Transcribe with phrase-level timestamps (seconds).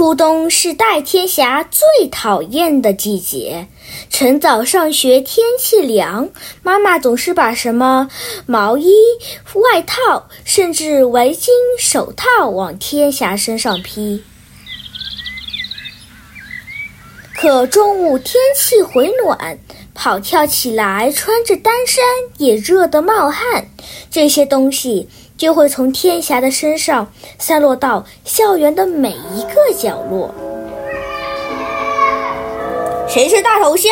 [0.00, 3.68] 初冬是戴天霞最讨厌的季节。
[4.08, 6.30] 晨早上学，天气凉，
[6.62, 8.08] 妈妈总是把什么
[8.46, 8.90] 毛衣、
[9.52, 11.48] 外套，甚至围巾、
[11.78, 14.24] 手套往天霞身上披。
[17.34, 19.58] 可中午天气回暖，
[20.02, 22.02] 跑跳起来，穿着单衫
[22.38, 23.66] 也热得冒汗。
[24.10, 30.34] 这些东西就会从天霞的身上散落到校园的每一个角落。
[33.06, 33.90] 谁是大头虾？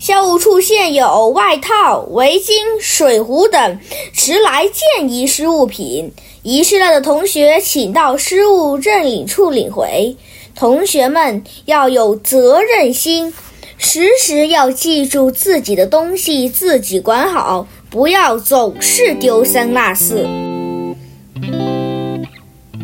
[0.00, 3.78] 校务处现有外套、围巾、水壶等
[4.12, 10.16] 迟来见遗失物品，遗失了的同学请到失物认领处领回。
[10.56, 13.32] 同学们要有责任心，
[13.76, 20.26] 时时要记住自己的东西自己管好，不要总是丢三落四。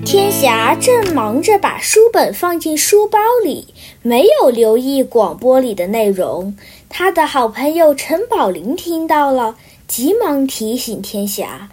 [0.04, 6.56] 天霞正忙着把书本放进书包里，没有留意广播里的内容。
[6.88, 11.68] 他的好朋友陈宝林听到了，急忙提醒天霞：“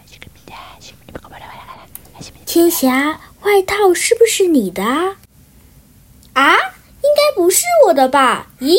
[2.46, 5.16] 天霞，外套是不是你的啊？”
[6.34, 8.48] 啊，应该不是我的吧？
[8.60, 8.76] 咦，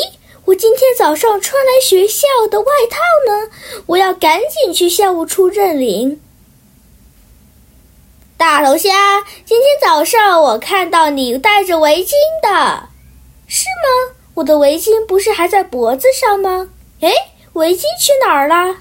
[0.50, 2.98] 我今天早上穿来学校的外套
[3.28, 3.52] 呢？
[3.88, 6.22] 我要赶紧去校务处认领。
[8.36, 12.90] 大头虾，今天早上我看到你戴着围巾的，
[13.48, 14.16] 是吗？
[14.36, 16.70] 我的围巾不是还在脖子上吗？
[17.02, 17.12] 哎，
[17.54, 18.78] 围巾去哪儿了？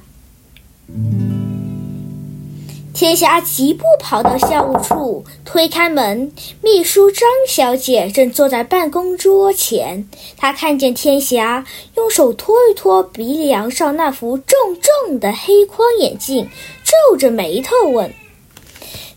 [2.99, 10.09] 天霞急步跑到校务处，推开门，秘书张小姐正坐在办公桌前。
[10.37, 14.59] 她看见天霞，用手托一托鼻梁上那副重
[15.07, 16.51] 重的黑框眼镜，
[16.83, 18.13] 皱着眉头问：“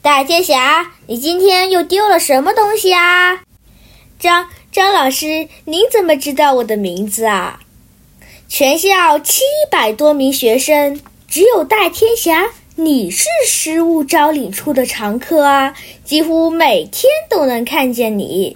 [0.04, 3.41] 大天霞，你今天又丢了什么东西啊？”
[4.22, 7.59] 张张老师，您怎么知道我的名字啊？
[8.47, 9.41] 全校七
[9.72, 12.52] 百多名学生，只有戴天霞。
[12.76, 18.56] 你是失物招领处的常客啊，几乎每天都能看见你。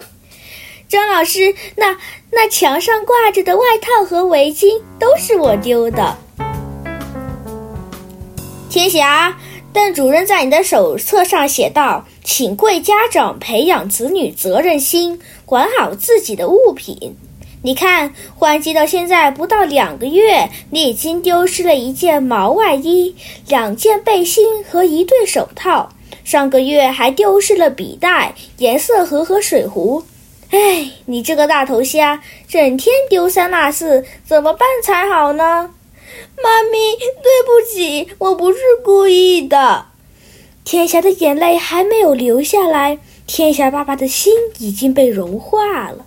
[0.88, 1.98] 张老师，那
[2.31, 6.18] 那墙上挂着的外套和围巾都是我丢的。
[8.70, 9.38] 天霞，
[9.74, 17.18] 邓主任在你的手册上写道：“请贵家长培养子女责任心，管好自己的物品。”
[17.66, 23.16] 你看，换季到现在不到两个月，你已经丢失了一件毛外衣、
[23.48, 25.90] 两件背心和一对手套。
[26.24, 30.03] 上个月还丢失了笔袋、颜色盒和水壶。
[30.52, 35.72] 哎，你这个大头虾，整天丢三落四，怎么办才好呢？
[36.44, 36.78] 妈咪，
[37.24, 39.88] 对不起，我不是故意的。
[40.64, 46.06] 天霞的眼泪还没有流下来，天霞爸爸的心已经被融化了。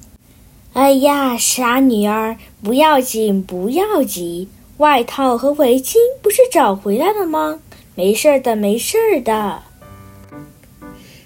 [0.75, 7.59] 哎呀，傻女儿，不要紧，不要急，外套和围巾不是找回来了吗？
[7.95, 9.63] 没事的，没事的。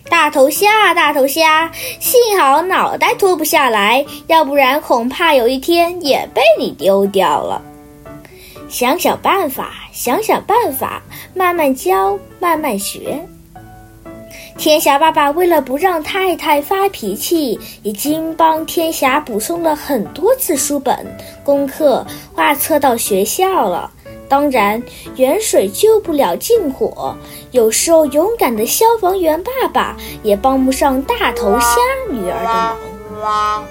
[0.08, 1.70] 大头虾，大头虾，
[2.00, 7.60] 幸好脑袋脱不下来，要不然恐怕有一天也被你丢掉了。
[8.69, 11.02] 想想办法，想想办法，
[11.34, 13.26] 慢慢教，慢慢学。
[14.58, 20.94] 天霞爸爸为了不让太太发脾气，已经帮天霞补送了很多次书本、
[21.42, 23.90] 功课、画册到学校了。
[24.28, 24.82] 当然，
[25.16, 27.14] 远水救不了近火，
[27.50, 31.76] 有时候勇敢的消防员爸爸也帮不上大头虾
[32.08, 32.76] 女儿的
[33.20, 33.64] 忙。